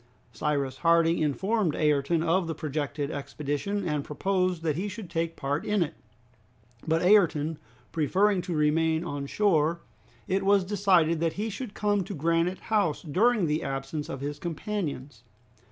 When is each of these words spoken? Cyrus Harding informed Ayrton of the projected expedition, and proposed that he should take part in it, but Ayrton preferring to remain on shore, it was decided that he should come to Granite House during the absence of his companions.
Cyrus 0.31 0.77
Harding 0.77 1.19
informed 1.19 1.75
Ayrton 1.75 2.23
of 2.23 2.47
the 2.47 2.55
projected 2.55 3.11
expedition, 3.11 3.87
and 3.87 4.03
proposed 4.03 4.63
that 4.63 4.75
he 4.75 4.87
should 4.87 5.11
take 5.11 5.35
part 5.35 5.63
in 5.63 5.83
it, 5.83 5.93
but 6.87 7.03
Ayrton 7.03 7.59
preferring 7.91 8.41
to 8.41 8.55
remain 8.55 9.03
on 9.03 9.27
shore, 9.27 9.81
it 10.27 10.41
was 10.43 10.63
decided 10.63 11.19
that 11.19 11.33
he 11.33 11.51
should 11.51 11.75
come 11.75 12.03
to 12.05 12.15
Granite 12.15 12.61
House 12.73 13.03
during 13.03 13.45
the 13.45 13.61
absence 13.61 14.09
of 14.09 14.21
his 14.21 14.39
companions. 14.39 15.21